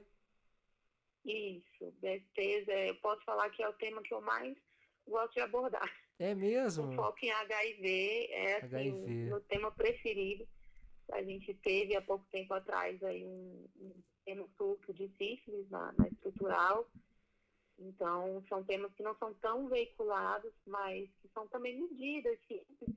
Isso, 1.24 1.92
DSTs, 2.00 2.68
é, 2.68 2.90
eu 2.90 2.96
posso 2.96 3.22
falar 3.24 3.50
que 3.50 3.62
é 3.62 3.68
o 3.68 3.74
tema 3.74 4.02
que 4.02 4.12
eu 4.12 4.22
mais 4.22 4.56
gosto 5.06 5.34
de 5.34 5.40
abordar. 5.40 5.90
É 6.18 6.34
mesmo? 6.34 6.90
O 6.90 6.94
foco 6.94 7.18
em 7.22 7.30
HIV 7.30 8.28
é 8.30 8.56
assim, 8.56 8.92
o 8.92 9.08
meu 9.08 9.40
tema 9.42 9.70
preferido. 9.70 10.46
A 11.12 11.22
gente 11.22 11.52
teve 11.54 11.94
há 11.94 12.00
pouco 12.00 12.24
tempo 12.30 12.54
atrás 12.54 13.02
aí 13.02 13.24
um, 13.24 13.68
um 13.80 13.92
tema 14.24 14.48
de 14.94 15.08
sífilis 15.18 15.68
na, 15.68 15.92
na 15.98 16.08
estrutural. 16.08 16.88
Então, 17.78 18.42
são 18.48 18.62
temas 18.62 18.92
que 18.94 19.02
não 19.02 19.16
são 19.16 19.34
tão 19.34 19.68
veiculados, 19.68 20.52
mas 20.66 21.08
que 21.20 21.28
são 21.28 21.46
também 21.48 21.80
medidas 21.80 22.38
simples 22.46 22.96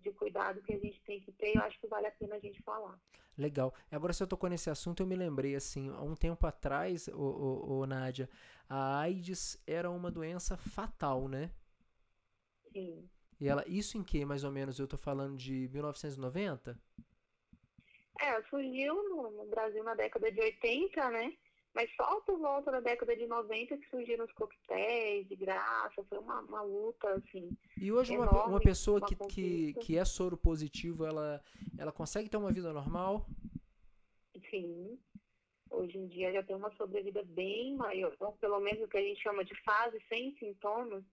de 0.00 0.12
cuidado 0.12 0.62
que 0.62 0.72
a 0.72 0.78
gente 0.78 1.00
tem 1.02 1.20
que 1.20 1.32
ter. 1.32 1.56
Eu 1.56 1.62
acho 1.62 1.78
que 1.80 1.86
vale 1.86 2.06
a 2.06 2.12
pena 2.12 2.36
a 2.36 2.40
gente 2.40 2.62
falar. 2.62 2.98
Legal. 3.36 3.72
Agora, 3.90 4.12
se 4.12 4.22
eu 4.22 4.26
tocou 4.26 4.50
nesse 4.50 4.68
assunto, 4.68 5.02
eu 5.02 5.06
me 5.06 5.14
lembrei, 5.14 5.54
assim, 5.54 5.90
há 5.90 6.02
um 6.02 6.16
tempo 6.16 6.46
atrás, 6.46 7.06
ô, 7.08 7.20
ô, 7.20 7.78
ô 7.78 7.86
Nádia, 7.86 8.28
a 8.68 8.98
AIDS 8.98 9.62
era 9.66 9.88
uma 9.90 10.10
doença 10.10 10.56
fatal, 10.56 11.28
né? 11.28 11.50
Sim. 12.72 13.08
E 13.40 13.48
ela, 13.48 13.64
isso 13.68 13.96
em 13.96 14.02
que, 14.02 14.24
mais 14.24 14.42
ou 14.42 14.50
menos? 14.50 14.78
Eu 14.78 14.88
tô 14.88 14.98
falando 14.98 15.36
de 15.36 15.68
1990? 15.68 16.76
É, 18.20 18.42
surgiu 18.50 18.94
no, 19.08 19.30
no 19.30 19.46
Brasil 19.46 19.84
na 19.84 19.94
década 19.94 20.30
de 20.32 20.40
80, 20.40 21.10
né? 21.10 21.32
Mas 21.74 21.90
só 21.94 22.20
por 22.22 22.38
volta 22.38 22.70
da 22.70 22.80
década 22.80 23.14
de 23.16 23.26
90 23.26 23.76
que 23.76 23.88
surgiram 23.88 24.24
os 24.24 24.32
coquetéis 24.32 25.28
de 25.28 25.36
graça, 25.36 26.02
foi 26.08 26.18
uma, 26.18 26.40
uma 26.40 26.62
luta, 26.62 27.08
assim. 27.14 27.50
E 27.76 27.92
hoje 27.92 28.16
uma, 28.16 28.26
enorme, 28.26 28.52
uma 28.52 28.60
pessoa 28.60 28.98
uma 28.98 29.06
que, 29.06 29.16
que, 29.16 29.74
que 29.74 29.98
é 29.98 30.04
soro 30.04 30.36
positivo, 30.36 31.04
ela, 31.04 31.42
ela 31.78 31.92
consegue 31.92 32.28
ter 32.28 32.36
uma 32.36 32.52
vida 32.52 32.72
normal? 32.72 33.26
Sim. 34.50 34.98
Hoje 35.70 35.98
em 35.98 36.06
dia 36.08 36.32
já 36.32 36.42
tem 36.42 36.56
uma 36.56 36.74
sobrevida 36.76 37.22
bem 37.24 37.76
maior, 37.76 38.16
pelo 38.40 38.58
menos 38.58 38.82
o 38.82 38.88
que 38.88 38.96
a 38.96 39.02
gente 39.02 39.22
chama 39.22 39.44
de 39.44 39.54
fase 39.62 40.02
sem 40.08 40.34
sintomas, 40.38 41.04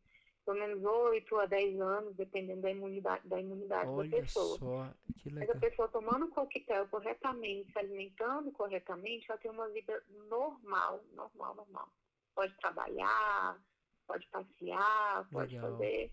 pelo 0.45 0.59
menos 0.59 0.83
8 0.83 1.39
a 1.39 1.45
10 1.47 1.81
anos, 1.81 2.15
dependendo 2.15 2.61
da 2.61 2.71
imunidade, 2.71 3.27
da 3.27 3.39
imunidade 3.39 3.85
da 3.85 3.91
Olha 3.91 4.09
pessoa. 4.09 4.57
só, 4.59 4.93
que 5.17 5.29
Mas 5.31 5.49
a 5.49 5.53
legal. 5.53 5.59
pessoa 5.59 5.87
tomando 5.87 6.29
coquetel 6.29 6.87
corretamente, 6.87 7.71
se 7.71 7.79
alimentando 7.79 8.51
corretamente, 8.51 9.25
ela 9.29 9.39
tem 9.39 9.49
uma 9.51 9.67
vida 9.69 10.03
normal, 10.29 11.03
normal, 11.13 11.55
normal. 11.55 11.89
Pode 12.35 12.55
trabalhar, 12.57 13.59
pode 14.07 14.27
passear, 14.27 15.27
pode 15.31 15.55
Legal. 15.55 15.71
fazer 15.71 16.11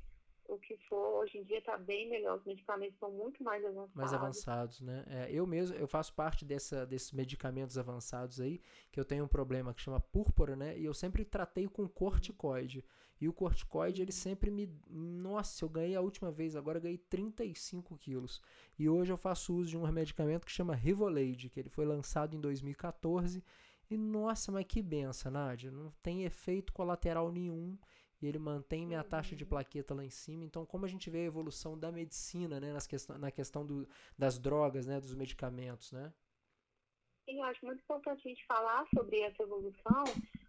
o 0.48 0.58
que 0.58 0.76
for. 0.88 1.22
Hoje 1.22 1.38
em 1.38 1.44
dia 1.44 1.58
está 1.58 1.76
bem 1.76 2.08
melhor, 2.08 2.38
os 2.38 2.44
medicamentos 2.44 2.98
são 2.98 3.10
muito 3.10 3.42
mais 3.42 3.64
avançados. 3.64 3.94
mais 3.94 4.12
avançados, 4.12 4.80
né? 4.80 5.04
É, 5.08 5.32
eu 5.32 5.46
mesmo, 5.46 5.76
eu 5.76 5.86
faço 5.86 6.14
parte 6.14 6.44
dessa, 6.44 6.86
desses 6.86 7.12
medicamentos 7.12 7.78
avançados 7.78 8.40
aí, 8.40 8.60
que 8.90 8.98
eu 8.98 9.04
tenho 9.04 9.24
um 9.24 9.28
problema 9.28 9.72
que 9.74 9.80
chama 9.80 10.00
púrpura, 10.00 10.56
né? 10.56 10.78
E 10.78 10.84
eu 10.84 10.94
sempre 10.94 11.24
tratei 11.24 11.68
com 11.68 11.88
corticoide. 11.88 12.84
E 13.20 13.28
o 13.28 13.32
corticoide, 13.32 14.02
ele 14.02 14.10
sempre 14.10 14.50
me... 14.50 14.68
Nossa, 14.90 15.64
eu 15.64 15.68
ganhei 15.68 15.94
a 15.94 16.00
última 16.00 16.32
vez, 16.32 16.56
agora 16.56 16.80
ganhei 16.80 16.98
35 16.98 17.96
quilos. 17.96 18.42
E 18.76 18.88
hoje 18.88 19.12
eu 19.12 19.16
faço 19.16 19.54
uso 19.54 19.70
de 19.70 19.76
um 19.78 19.86
medicamento 19.92 20.44
que 20.44 20.50
chama 20.50 20.74
Rivoleide, 20.74 21.48
que 21.48 21.60
ele 21.60 21.68
foi 21.68 21.84
lançado 21.84 22.36
em 22.36 22.40
2014. 22.40 23.44
E 23.88 23.96
nossa, 23.96 24.50
mas 24.50 24.64
que 24.66 24.82
benção, 24.82 25.30
Nádia. 25.30 25.70
Não 25.70 25.92
tem 26.02 26.24
efeito 26.24 26.72
colateral 26.72 27.30
nenhum. 27.30 27.78
E 28.22 28.28
ele 28.28 28.38
mantém 28.38 28.86
minha 28.86 29.02
taxa 29.02 29.34
de 29.34 29.44
plaqueta 29.44 29.94
lá 29.94 30.04
em 30.04 30.10
cima. 30.10 30.44
Então, 30.44 30.64
como 30.64 30.84
a 30.84 30.88
gente 30.88 31.10
vê 31.10 31.18
a 31.18 31.24
evolução 31.24 31.78
da 31.78 31.90
medicina, 31.90 32.60
né, 32.60 32.72
nas 32.72 32.86
questão, 32.86 33.18
na 33.18 33.30
questão 33.30 33.66
do, 33.66 33.88
das 34.16 34.38
drogas, 34.38 34.86
né, 34.86 35.00
dos 35.00 35.14
medicamentos, 35.14 35.90
né? 35.92 36.12
Sim, 37.28 37.38
eu 37.38 37.44
acho 37.44 37.64
muito 37.64 37.80
importante 37.80 38.22
a 38.24 38.28
gente 38.28 38.44
falar 38.46 38.86
sobre 38.94 39.20
essa 39.20 39.42
evolução, 39.42 40.04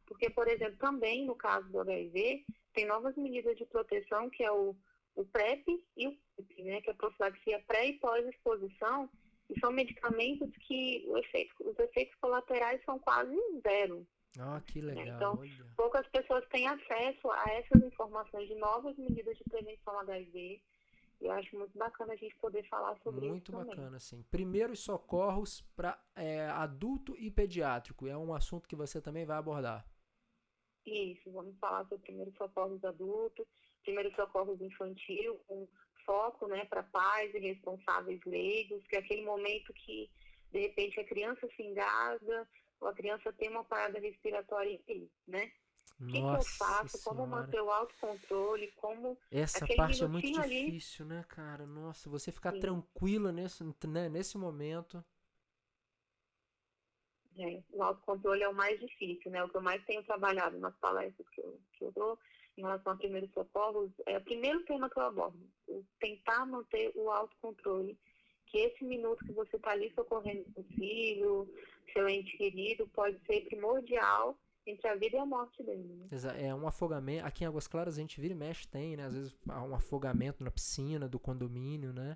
porque, 0.06 0.30
por 0.30 0.48
exemplo, 0.48 0.78
também 0.78 1.26
no 1.26 1.36
caso 1.36 1.70
do 1.70 1.80
HIV, 1.80 2.46
tem 2.74 2.86
novas 2.86 3.16
medidas 3.16 3.58
de 3.58 3.66
proteção, 3.66 4.30
que 4.30 4.44
é 4.44 4.52
o, 4.52 4.76
o 5.16 5.26
PrEP 5.26 5.64
e 5.96 6.08
o 6.08 6.18
PrEP, 6.36 6.64
né, 6.64 6.82
que 6.82 6.90
é 6.90 6.94
a 6.94 6.96
profilaxia 6.96 7.64
pré 7.68 7.88
e 7.88 8.00
pós-exposição, 8.00 9.10
e 9.50 9.60
são 9.60 9.72
medicamentos 9.72 10.50
que 10.68 11.06
efeito, 11.18 11.54
os 11.60 11.78
efeitos 11.78 12.16
colaterais 12.16 12.84
são 12.86 12.98
quase 13.00 13.36
zero. 13.62 14.08
Ah, 14.40 14.62
que 14.66 14.82
legal. 14.82 15.16
Então, 15.16 15.40
olha. 15.40 15.66
Poucas 15.76 16.08
pessoas 16.08 16.46
têm 16.50 16.68
acesso 16.68 17.30
a 17.32 17.50
essas 17.52 17.84
informações 17.84 18.48
de 18.48 18.56
novas 18.56 18.98
medidas 18.98 19.38
de 19.38 19.44
prevenção 19.44 20.00
HIV, 20.00 20.62
e 21.22 21.26
eu 21.26 21.32
acho 21.32 21.58
muito 21.58 21.78
bacana 21.78 22.14
a 22.14 22.16
gente 22.18 22.36
poder 22.36 22.68
falar 22.68 22.98
sobre 23.04 23.28
Muito 23.28 23.52
isso 23.52 23.52
também. 23.52 23.76
bacana, 23.76 24.00
sim. 24.00 24.24
Primeiros 24.24 24.80
socorros 24.80 25.62
para 25.76 25.98
adulto 26.56 27.16
e 27.18 27.32
pediátrico. 27.32 28.08
É 28.08 28.18
um 28.18 28.34
assunto 28.34 28.68
que 28.68 28.76
você 28.76 29.02
também 29.02 29.26
vai 29.26 29.38
abordar. 29.38 29.88
Isso, 30.86 31.32
vamos 31.32 31.58
falar 31.60 31.84
sobre 31.88 32.00
primeiros 32.00 32.36
socorros 32.36 32.84
adultos, 32.84 33.46
primeiros 33.84 34.14
socorros 34.16 34.60
infantil, 34.60 35.40
com 35.48 35.66
foco 36.06 36.46
né, 36.48 36.66
para 36.66 36.84
pais 36.84 37.34
e 37.34 37.40
responsáveis 37.40 38.20
leigos, 38.26 38.86
que 38.88 38.98
é 38.98 39.00
aquele 39.00 39.24
momento 39.24 39.74
que, 39.74 40.12
de 40.52 40.60
repente, 40.60 41.00
a 41.00 41.06
criança 41.06 41.48
se 41.56 41.64
engasga, 41.64 42.46
a 42.88 42.94
criança 42.94 43.32
tem 43.34 43.50
uma 43.50 43.64
parada 43.64 44.00
respiratória, 44.00 44.80
né? 45.28 45.52
O 46.00 46.06
que, 46.08 46.14
que 46.14 46.18
eu 46.20 46.44
faço? 46.44 47.02
Como 47.04 47.24
senhora. 47.24 47.42
manter 47.42 47.62
o 47.62 47.72
autocontrole? 47.72 48.72
Como. 48.76 49.18
Essa 49.32 49.64
aquele 49.64 49.78
parte 49.78 50.04
é 50.04 50.08
muito 50.08 50.40
ali- 50.40 50.66
difícil, 50.66 51.06
né, 51.06 51.24
cara? 51.30 51.66
Nossa, 51.66 52.10
você 52.10 52.32
ficar 52.32 52.52
Sim. 52.52 52.60
tranquila 52.60 53.32
nesse, 53.32 53.64
né, 53.88 54.10
nesse 54.10 54.38
momento. 54.38 55.04
É, 57.38 57.64
o 57.72 57.82
autocontrole 57.82 58.44
é 58.44 58.50
o 58.50 58.54
mais 58.54 58.80
difícil, 58.80 59.32
né? 59.32 59.44
O 59.44 59.50
que 59.50 59.58
eu 59.58 59.62
mais 59.62 59.84
tenho 59.86 60.04
trabalhado 60.04 60.60
nas 60.60 60.76
palestras 60.78 61.28
que 61.30 61.42
eu, 61.42 61.60
que 61.74 61.86
eu 61.86 61.92
dou 61.92 62.20
em 62.58 62.62
relação 62.62 62.94
a 62.94 62.96
primeiros 62.96 63.32
socorros 63.32 63.92
é 64.06 64.18
o 64.18 64.24
primeiro 64.24 64.64
tema 64.66 64.90
que 64.90 64.98
eu 64.98 65.04
abordo. 65.04 65.40
tentar 66.00 66.46
manter 66.46 66.92
o 66.96 67.10
autocontrole. 67.10 67.98
Que 68.54 68.60
esse 68.60 68.84
minuto 68.86 69.26
que 69.26 69.32
você 69.34 69.56
está 69.56 69.72
ali 69.72 69.92
socorrendo 69.96 70.46
seu 70.54 70.64
filho, 70.66 71.52
seu 71.92 72.08
ente 72.08 72.38
querido, 72.38 72.88
pode 72.90 73.20
ser 73.26 73.42
primordial 73.48 74.38
entre 74.68 74.88
a 74.88 74.96
vida 74.96 75.18
e 75.18 75.20
a 75.20 75.26
morte 75.26 75.64
dele. 75.64 75.84
Né? 75.84 76.08
É 76.48 76.54
um 76.54 76.68
afogamento. 76.68 77.26
Aqui 77.26 77.44
em 77.44 77.48
Águas 77.48 77.68
Claras 77.68 77.98
a 77.98 78.00
gente 78.02 78.22
vira 78.22 78.32
e 78.34 78.38
mexe, 78.38 78.68
tem, 78.68 78.96
né? 78.96 79.06
Às 79.06 79.16
vezes 79.16 79.36
há 79.50 79.64
um 79.64 79.74
afogamento 79.74 80.44
na 80.44 80.52
piscina 80.52 81.10
do 81.10 81.20
condomínio, 81.20 81.92
né? 81.92 82.16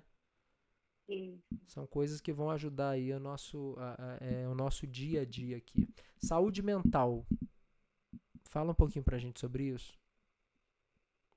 E 1.10 1.38
São 1.66 1.86
coisas 1.88 2.20
que 2.20 2.32
vão 2.32 2.50
ajudar 2.52 2.90
aí 2.90 3.12
o 3.12 3.18
nosso, 3.18 3.74
a- 3.78 3.96
a- 3.98 4.18
é, 4.24 4.46
o 4.46 4.54
nosso 4.54 4.86
dia 4.86 5.22
a 5.22 5.24
dia 5.24 5.56
aqui. 5.56 5.88
Saúde 6.18 6.62
mental. 6.62 7.26
Fala 8.44 8.70
um 8.70 8.74
pouquinho 8.74 9.04
pra 9.04 9.18
gente 9.18 9.40
sobre 9.40 9.64
isso. 9.64 9.98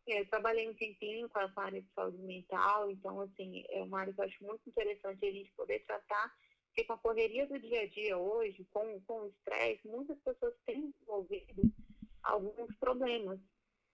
É, 0.08 0.22
eu 0.22 0.28
trabalhei 0.28 0.70
um 0.70 0.74
tempinho 0.74 1.30
com 1.30 1.40
a 1.40 1.52
área 1.56 1.82
de 1.82 1.90
saúde 1.94 2.18
mental, 2.20 2.90
então, 2.90 3.22
assim, 3.22 3.64
é 3.70 3.82
uma 3.84 4.02
área 4.02 4.14
que 4.14 4.20
eu 4.20 4.26
acho 4.26 4.44
muito 4.44 4.62
interessante 4.68 5.26
a 5.26 5.32
gente 5.32 5.52
poder 5.52 5.80
tratar, 5.86 6.34
porque 6.68 6.86
com 6.86 6.94
a 6.94 6.98
correria 6.98 7.48
do 7.48 7.60
dia 7.60 7.82
a 7.82 7.88
dia 7.88 8.18
hoje, 8.18 8.66
com, 8.72 9.00
com 9.02 9.22
o 9.22 9.28
estresse, 9.28 9.88
muitas 9.88 10.18
pessoas 10.20 10.54
têm 10.66 10.90
desenvolvido 10.90 11.72
alguns 12.24 12.76
problemas, 12.78 13.40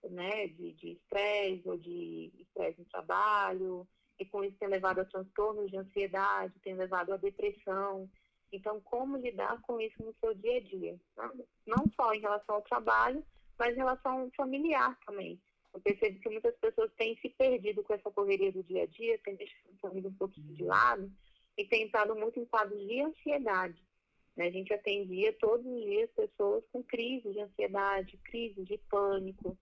né, 0.04 0.48
de 0.48 0.74
de 0.74 0.92
estresse 0.92 1.68
ou 1.68 1.78
de 1.78 2.32
estresse 2.40 2.80
no 2.80 2.86
trabalho, 2.86 3.88
e 4.20 4.26
com 4.26 4.44
isso 4.44 4.58
tem 4.58 4.68
levado 4.68 5.00
a 5.00 5.06
transtornos 5.06 5.70
de 5.70 5.78
ansiedade, 5.78 6.60
tem 6.60 6.76
levado 6.76 7.14
a 7.14 7.18
depressão. 7.18 8.10
Então, 8.52 8.80
como 8.82 9.18
lidar 9.18 9.62
com 9.62 9.80
isso 9.80 10.02
no 10.04 10.14
seu 10.20 10.34
dia 10.34 10.58
a 10.58 10.62
dia? 10.62 11.00
Não, 11.16 11.46
não 11.66 11.92
só 11.96 12.14
em 12.14 12.22
relação 12.22 12.56
ao 12.56 12.62
trabalho, 12.62 13.24
mas 13.60 13.74
em 13.74 13.78
relação 13.78 14.32
familiar 14.36 14.98
também. 15.06 15.40
Eu 15.78 15.82
percebo 15.82 16.20
que 16.20 16.30
muitas 16.30 16.56
pessoas 16.58 16.92
têm 16.98 17.16
se 17.18 17.30
perdido 17.30 17.84
com 17.84 17.94
essa 17.94 18.10
correria 18.10 18.52
do 18.52 18.64
dia 18.64 18.82
a 18.82 18.86
dia, 18.88 19.20
têm 19.20 19.36
deixado 19.36 19.76
a 19.76 19.88
família 19.88 20.10
um 20.10 20.14
pouquinho 20.14 20.56
de 20.56 20.64
lado 20.64 21.12
e 21.56 21.66
têm 21.66 21.84
entrado 21.84 22.16
muito 22.16 22.40
em 22.40 22.46
quadros 22.46 22.80
de 22.88 23.00
ansiedade. 23.00 23.80
né? 24.36 24.48
A 24.48 24.52
gente 24.52 24.74
atendia 24.74 25.32
todos 25.34 25.64
os 25.64 25.84
dias 25.84 26.10
pessoas 26.16 26.64
com 26.72 26.84
crises 26.84 27.32
de 27.32 27.40
ansiedade, 27.40 28.18
crises 28.24 28.66
de 28.66 28.80
pânico, 28.90 29.56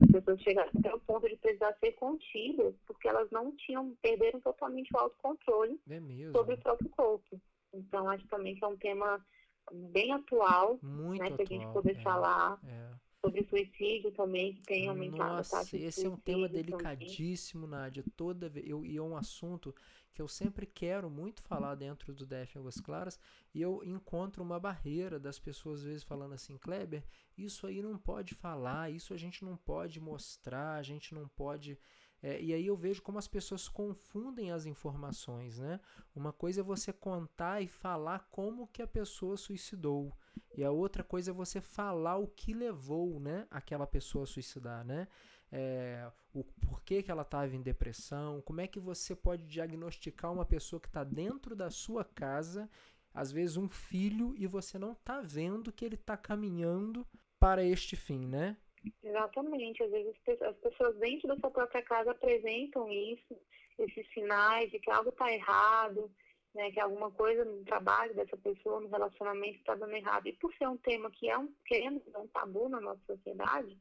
As 0.00 0.10
pessoas 0.10 0.40
chegaram 0.40 0.70
até 0.78 0.94
o 0.94 1.00
ponto 1.00 1.28
de 1.28 1.36
precisar 1.36 1.76
ser 1.80 1.92
contidas, 1.92 2.74
porque 2.86 3.06
elas 3.06 3.30
não 3.30 3.54
tinham, 3.56 3.94
perderam 4.00 4.40
totalmente 4.40 4.88
o 4.94 4.98
autocontrole 4.98 5.78
é 5.90 6.32
sobre 6.32 6.54
o 6.54 6.58
próprio 6.58 6.88
corpo. 6.90 7.38
Então, 7.74 8.08
acho 8.08 8.26
também 8.28 8.54
que 8.54 8.64
é 8.64 8.68
um 8.68 8.76
tema 8.76 9.22
bem 9.70 10.12
atual, 10.12 10.78
Muito 10.82 11.20
né, 11.20 11.26
atual, 11.26 11.36
para 11.36 11.44
a 11.44 11.46
gente 11.46 11.72
poder 11.74 11.96
é, 11.98 12.02
falar 12.02 12.58
é. 12.64 13.07
Sobre 13.28 13.44
suicídio 13.44 14.10
também, 14.12 14.54
que 14.54 14.62
tem 14.62 14.88
aumentado 14.88 15.36
Nossa, 15.36 15.56
a 15.56 15.60
taxa 15.60 15.78
de 15.78 15.84
esse 15.84 16.06
é 16.06 16.08
um 16.08 16.16
tema 16.16 16.48
suicídio 16.48 16.78
também. 16.78 16.86
delicadíssimo, 16.86 17.66
Nádia. 17.66 18.04
Toda 18.16 18.50
eu, 18.56 18.84
e 18.84 18.96
é 18.96 19.02
um 19.02 19.16
assunto 19.16 19.74
que 20.14 20.22
eu 20.22 20.28
sempre 20.28 20.66
quero 20.66 21.08
muito 21.08 21.42
falar 21.42 21.76
dentro 21.76 22.12
do 22.12 22.26
DF 22.26 22.58
Águas 22.58 22.80
Claras, 22.80 23.20
e 23.54 23.62
eu 23.62 23.82
encontro 23.84 24.42
uma 24.42 24.58
barreira 24.58 25.18
das 25.18 25.38
pessoas 25.38 25.80
às 25.80 25.86
vezes 25.86 26.02
falando 26.02 26.32
assim, 26.32 26.56
Kleber, 26.58 27.04
isso 27.36 27.66
aí 27.66 27.80
não 27.80 27.96
pode 27.96 28.34
falar, 28.34 28.90
isso 28.90 29.14
a 29.14 29.16
gente 29.16 29.44
não 29.44 29.56
pode 29.56 30.00
mostrar, 30.00 30.74
a 30.74 30.82
gente 30.82 31.14
não 31.14 31.28
pode. 31.28 31.78
É, 32.20 32.42
e 32.42 32.52
aí 32.52 32.66
eu 32.66 32.76
vejo 32.76 33.00
como 33.00 33.16
as 33.16 33.28
pessoas 33.28 33.68
confundem 33.68 34.50
as 34.50 34.66
informações, 34.66 35.58
né? 35.58 35.78
Uma 36.12 36.32
coisa 36.32 36.62
é 36.62 36.64
você 36.64 36.92
contar 36.92 37.62
e 37.62 37.68
falar 37.68 38.26
como 38.28 38.66
que 38.66 38.82
a 38.82 38.88
pessoa 38.88 39.36
suicidou. 39.36 40.12
E 40.58 40.64
a 40.64 40.72
outra 40.72 41.04
coisa 41.04 41.30
é 41.30 41.32
você 41.32 41.60
falar 41.60 42.16
o 42.16 42.26
que 42.26 42.52
levou, 42.52 43.20
né, 43.20 43.46
aquela 43.48 43.86
pessoa 43.86 44.24
a 44.24 44.26
suicidar, 44.26 44.84
né? 44.84 45.06
É, 45.52 46.10
o 46.34 46.42
porquê 46.42 47.00
que 47.00 47.12
ela 47.12 47.22
estava 47.22 47.54
em 47.54 47.62
depressão, 47.62 48.42
como 48.42 48.60
é 48.60 48.66
que 48.66 48.80
você 48.80 49.14
pode 49.14 49.46
diagnosticar 49.46 50.32
uma 50.32 50.44
pessoa 50.44 50.80
que 50.80 50.88
está 50.88 51.04
dentro 51.04 51.54
da 51.54 51.70
sua 51.70 52.04
casa, 52.04 52.68
às 53.14 53.30
vezes 53.30 53.56
um 53.56 53.68
filho, 53.68 54.34
e 54.36 54.48
você 54.48 54.80
não 54.80 54.94
está 54.94 55.20
vendo 55.20 55.72
que 55.72 55.84
ele 55.84 55.94
está 55.94 56.16
caminhando 56.16 57.06
para 57.38 57.62
este 57.62 57.94
fim, 57.94 58.26
né? 58.26 58.56
Exatamente. 59.00 59.84
Às 59.84 59.92
vezes 59.92 60.16
as 60.42 60.56
pessoas 60.56 60.96
dentro 60.96 61.28
da 61.28 61.36
sua 61.36 61.52
própria 61.52 61.82
casa 61.82 62.10
apresentam 62.10 62.90
isso, 62.90 63.36
esses 63.78 64.12
sinais 64.12 64.72
de 64.72 64.80
que 64.80 64.90
algo 64.90 65.10
está 65.10 65.32
errado, 65.32 66.10
né, 66.54 66.70
que 66.70 66.80
alguma 66.80 67.10
coisa 67.10 67.44
no 67.44 67.64
trabalho 67.64 68.14
dessa 68.14 68.36
pessoa, 68.36 68.80
no 68.80 68.88
relacionamento 68.88 69.58
está 69.58 69.74
dando 69.74 69.94
errado. 69.94 70.26
E 70.26 70.32
por 70.34 70.52
ser 70.54 70.68
um 70.68 70.76
tema 70.76 71.10
que 71.10 71.28
é 71.28 71.38
um, 71.38 71.52
querendo, 71.64 72.02
é 72.14 72.18
um 72.18 72.26
tabu 72.28 72.68
na 72.68 72.80
nossa 72.80 73.00
sociedade, 73.06 73.76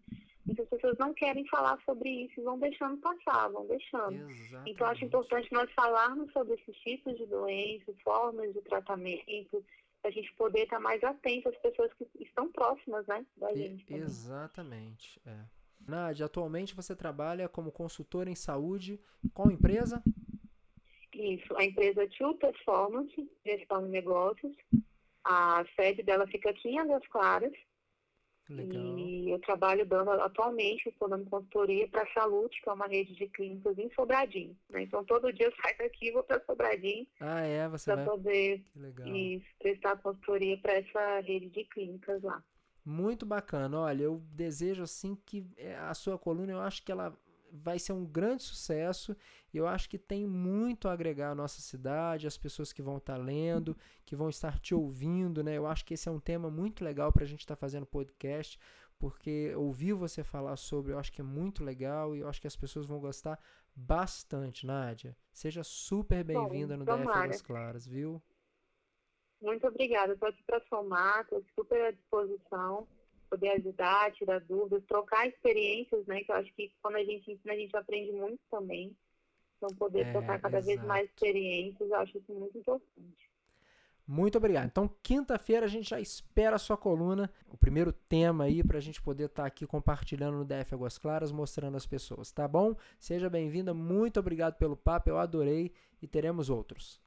muitas 0.45 0.67
pessoas 0.69 0.97
não 0.97 1.13
querem 1.13 1.45
falar 1.47 1.79
sobre 1.85 2.09
isso 2.09 2.39
e 2.39 2.43
vão 2.43 2.57
deixando 2.59 2.97
passar, 2.97 3.49
vão 3.49 3.65
deixando. 3.67 4.29
Exatamente. 4.29 4.71
Então, 4.71 4.87
acho 4.87 5.05
importante 5.05 5.51
nós 5.51 5.71
falarmos 5.73 6.31
sobre 6.31 6.55
esses 6.55 6.75
tipos 6.77 7.17
de 7.17 7.25
doenças, 7.25 7.95
formas 8.01 8.53
de 8.53 8.61
tratamento, 8.61 9.63
a 10.03 10.09
gente 10.09 10.33
poder 10.35 10.63
estar 10.63 10.79
mais 10.79 11.03
atento 11.03 11.49
às 11.49 11.57
pessoas 11.57 11.91
que 11.93 12.07
estão 12.19 12.51
próximas, 12.51 13.05
né, 13.07 13.25
da 13.35 13.53
gente. 13.53 13.93
Exatamente, 13.93 15.19
é. 15.25 15.45
Nádia, 15.85 16.25
atualmente 16.25 16.75
você 16.75 16.95
trabalha 16.95 17.47
como 17.47 17.71
consultora 17.71 18.29
em 18.29 18.35
saúde. 18.35 18.99
Qual 19.33 19.51
empresa? 19.51 20.03
Isso, 21.17 21.57
a 21.57 21.65
empresa 21.65 22.07
Tio 22.07 22.35
Performance, 22.35 23.31
gestão 23.43 23.83
de 23.83 23.89
negócios. 23.89 24.55
A 25.23 25.65
sede 25.75 26.03
dela 26.03 26.27
fica 26.27 26.51
aqui 26.51 26.69
em 26.69 26.79
Águas 26.79 27.05
Claras. 27.07 27.51
Legal. 28.47 28.97
E 28.97 29.31
eu 29.31 29.39
trabalho 29.39 29.85
dando, 29.85 30.11
atualmente, 30.11 30.87
estou 30.87 31.09
dando 31.09 31.29
consultoria 31.29 31.87
para 31.89 32.03
a 32.03 32.13
Salute, 32.13 32.61
que 32.61 32.69
é 32.69 32.71
uma 32.71 32.87
rede 32.87 33.13
de 33.15 33.27
clínicas 33.27 33.77
em 33.77 33.91
Sobradinho. 33.93 34.55
Né? 34.69 34.83
Então, 34.83 35.03
todo 35.03 35.33
dia 35.33 35.47
eu 35.47 35.53
saio 35.61 35.77
daqui 35.79 36.07
e 36.07 36.11
vou 36.11 36.23
para 36.23 36.39
Sobradinho. 36.45 37.05
Ah, 37.19 37.41
é? 37.41 37.67
Você 37.67 37.91
Para 37.91 38.05
vai... 38.05 38.05
poder 38.05 38.63
isso, 39.05 39.45
prestar 39.59 39.97
consultoria 39.97 40.57
para 40.59 40.73
essa 40.73 41.19
rede 41.21 41.49
de 41.49 41.65
clínicas 41.65 42.21
lá. 42.21 42.41
Muito 42.85 43.25
bacana. 43.25 43.81
Olha, 43.81 44.03
eu 44.03 44.21
desejo 44.31 44.83
assim 44.83 45.17
que 45.25 45.45
é, 45.57 45.75
a 45.75 45.93
sua 45.93 46.17
coluna, 46.17 46.53
eu 46.53 46.61
acho 46.61 46.85
que 46.85 46.91
ela 46.91 47.13
vai 47.63 47.79
ser 47.79 47.93
um 47.93 48.05
grande 48.05 48.43
sucesso. 48.43 49.15
Eu 49.53 49.67
acho 49.67 49.89
que 49.89 49.97
tem 49.97 50.25
muito 50.25 50.87
a 50.87 50.93
agregar 50.93 51.31
à 51.31 51.35
nossa 51.35 51.61
cidade, 51.61 52.27
as 52.27 52.37
pessoas 52.37 52.71
que 52.71 52.81
vão 52.81 52.97
estar 52.97 53.17
lendo, 53.17 53.75
que 54.05 54.15
vão 54.15 54.29
estar 54.29 54.59
te 54.59 54.73
ouvindo, 54.75 55.43
né? 55.43 55.57
Eu 55.57 55.65
acho 55.65 55.85
que 55.85 55.93
esse 55.93 56.07
é 56.07 56.11
um 56.11 56.19
tema 56.19 56.49
muito 56.49 56.83
legal 56.83 57.11
para 57.11 57.23
a 57.23 57.27
gente 57.27 57.41
estar 57.41 57.55
fazendo 57.55 57.85
podcast, 57.85 58.59
porque 58.99 59.53
ouvir 59.55 59.93
você 59.93 60.23
falar 60.23 60.57
sobre, 60.57 60.93
eu 60.93 60.99
acho 60.99 61.11
que 61.11 61.21
é 61.21 61.23
muito 61.23 61.63
legal 61.63 62.15
e 62.15 62.19
eu 62.19 62.27
acho 62.27 62.41
que 62.41 62.47
as 62.47 62.55
pessoas 62.55 62.85
vão 62.85 62.99
gostar 62.99 63.39
bastante, 63.75 64.65
Nádia. 64.65 65.15
Seja 65.31 65.63
super 65.63 66.23
bem-vinda 66.23 66.75
no 66.75 66.83
DF. 66.83 67.07
Águas 67.09 67.41
Claras, 67.41 67.87
viu? 67.87 68.21
Muito 69.41 69.67
obrigada. 69.67 70.13
Estou 70.13 70.29
aqui 70.29 70.43
para 70.43 70.59
somar, 70.67 71.21
estou 71.21 71.43
super 71.55 71.79
à 71.85 71.91
disposição, 71.91 72.87
poder 73.29 73.49
ajudar, 73.51 74.11
tirar 74.13 74.39
dúvidas, 74.41 74.83
trocar 74.85 75.27
experiências, 75.27 76.05
né? 76.07 76.23
Que 76.23 76.31
eu 76.31 76.35
acho 76.35 76.53
que 76.55 76.71
quando 76.81 76.95
a 76.97 77.03
gente 77.03 77.31
ensina, 77.31 77.53
a 77.53 77.57
gente 77.57 77.75
aprende 77.75 78.11
muito 78.11 78.39
também. 78.49 78.95
Então, 79.57 79.75
poder 79.75 80.05
É, 80.07 80.11
trocar 80.11 80.39
cada 80.39 80.61
vez 80.61 80.79
exato. 80.79 80.87
mais 80.87 81.05
experiências, 81.09 81.89
eu 81.89 81.95
acho 81.95 82.17
isso 82.17 82.33
muito 82.33 82.57
importante. 82.57 83.29
Muito 84.09 84.37
obrigado. 84.37 84.67
Então, 84.67 84.87
quinta-feira 85.03 85.65
a 85.65 85.69
gente 85.69 85.89
já 85.89 85.99
espera 85.99 86.55
a 86.55 86.59
sua 86.59 86.77
coluna, 86.77 87.29
o 87.49 87.57
primeiro 87.57 87.91
tema 87.91 88.45
aí 88.45 88.63
para 88.63 88.77
a 88.77 88.81
gente 88.81 89.01
poder 89.01 89.25
estar 89.25 89.45
aqui 89.45 89.67
compartilhando 89.67 90.37
no 90.37 90.45
DF 90.45 90.73
Águas 90.75 90.97
Claras, 90.97 91.31
mostrando 91.31 91.75
as 91.75 91.85
pessoas, 91.85 92.31
tá 92.31 92.47
bom? 92.47 92.73
Seja 92.97 93.29
bem-vinda, 93.29 93.73
muito 93.73 94.17
obrigado 94.19 94.55
pelo 94.57 94.77
papo, 94.77 95.09
eu 95.09 95.17
adorei 95.17 95.73
e 96.01 96.07
teremos 96.07 96.49
outros. 96.49 97.01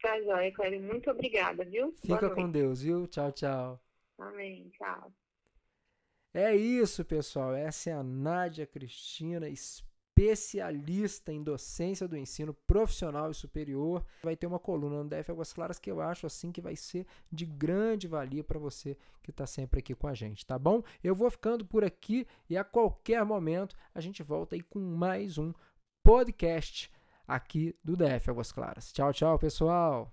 Tá, 0.00 0.20
joia, 0.22 0.52
Cléber. 0.52 0.80
Muito 0.82 1.10
obrigada, 1.10 1.64
viu? 1.64 1.94
Fica 2.02 2.30
com. 2.30 2.50
Deus, 2.50 2.82
viu? 2.82 3.06
Tchau, 3.06 3.30
tchau. 3.32 3.80
Amém. 4.18 4.70
Tchau. 4.70 5.12
É 6.36 6.54
isso, 6.54 7.02
pessoal. 7.02 7.54
Essa 7.54 7.88
é 7.88 7.92
a 7.94 8.02
Nádia 8.02 8.66
Cristina, 8.66 9.48
especialista 9.48 11.32
em 11.32 11.42
docência 11.42 12.06
do 12.06 12.14
ensino 12.14 12.52
profissional 12.52 13.30
e 13.30 13.34
superior. 13.34 14.04
Vai 14.22 14.36
ter 14.36 14.46
uma 14.46 14.58
coluna 14.58 15.02
no 15.02 15.08
DF 15.08 15.30
Águas 15.30 15.54
Claras 15.54 15.78
que 15.78 15.90
eu 15.90 15.98
acho 15.98 16.26
assim 16.26 16.52
que 16.52 16.60
vai 16.60 16.76
ser 16.76 17.06
de 17.32 17.46
grande 17.46 18.06
valia 18.06 18.44
para 18.44 18.58
você 18.58 18.98
que 19.22 19.30
está 19.30 19.46
sempre 19.46 19.78
aqui 19.78 19.94
com 19.94 20.08
a 20.08 20.12
gente, 20.12 20.44
tá 20.44 20.58
bom? 20.58 20.82
Eu 21.02 21.14
vou 21.14 21.30
ficando 21.30 21.64
por 21.64 21.82
aqui 21.82 22.26
e 22.50 22.58
a 22.58 22.62
qualquer 22.62 23.24
momento 23.24 23.74
a 23.94 24.00
gente 24.02 24.22
volta 24.22 24.56
aí 24.56 24.60
com 24.60 24.78
mais 24.78 25.38
um 25.38 25.54
podcast 26.04 26.92
aqui 27.26 27.74
do 27.82 27.96
DF 27.96 28.28
Águas 28.28 28.52
Claras. 28.52 28.92
Tchau, 28.92 29.10
tchau, 29.10 29.38
pessoal. 29.38 30.12